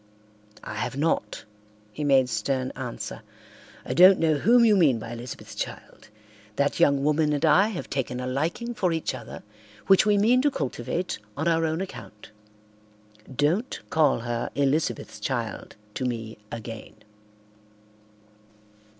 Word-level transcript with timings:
"I 0.63 0.73
have 0.77 0.97
not," 0.97 1.45
he 1.93 2.03
made 2.03 2.27
stern 2.27 2.71
answer. 2.71 3.21
"I 3.85 3.93
don't 3.93 4.17
know 4.17 4.33
whom 4.37 4.65
you 4.65 4.75
mean 4.75 4.97
by 4.97 5.11
Elizabeth's 5.11 5.53
child. 5.53 6.07
That 6.55 6.79
young 6.79 7.03
woman 7.03 7.33
and 7.33 7.45
I 7.45 7.67
have 7.67 7.87
taken 7.87 8.19
a 8.19 8.25
liking 8.25 8.73
for 8.73 8.91
each 8.91 9.13
other 9.13 9.43
which 9.85 10.03
we 10.03 10.17
mean 10.17 10.41
to 10.41 10.49
cultivate 10.49 11.19
on 11.37 11.47
our 11.47 11.65
own 11.67 11.81
account. 11.81 12.31
Don't 13.35 13.79
call 13.91 14.21
her 14.21 14.49
Elizabeth's 14.55 15.19
child 15.19 15.75
to 15.93 16.03
me 16.05 16.39
again." 16.51 16.95